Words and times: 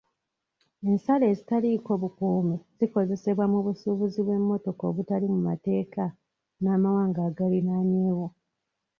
Ensalo 0.89 1.23
ezitaliiko 1.31 1.91
bukuumi 2.01 2.55
zikozesebwa 2.77 3.45
mu 3.53 3.59
busuubuzi 3.65 4.19
bw'emmotoka 4.23 4.83
obutali 4.89 5.25
mu 5.33 5.39
mateeka 5.49 6.03
n'amawanga 6.61 7.19
agaliraanyeewo. 7.29 8.27